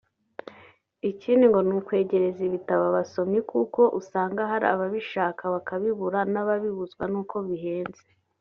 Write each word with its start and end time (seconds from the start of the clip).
Ikindi 1.09 1.45
ngo 1.47 1.59
ni 1.63 1.73
ukwegereza 1.79 2.41
ibitabo 2.49 2.83
abasomyi 2.87 3.39
kuko 3.51 3.81
usanga 3.99 4.41
hari 4.51 4.65
ababishaka 4.73 5.43
bakabibura 5.53 6.19
n’ababibuzwa 6.33 7.03
n’uko 7.11 7.35
bihenze 7.47 8.03